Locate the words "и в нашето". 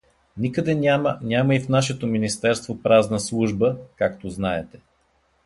1.55-2.07